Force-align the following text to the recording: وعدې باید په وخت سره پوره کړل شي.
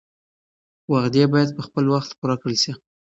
وعدې 0.91 1.23
باید 1.33 1.49
په 1.75 1.79
وخت 1.93 2.09
سره 2.09 2.17
پوره 2.19 2.35
کړل 2.41 2.55
شي. 2.63 2.73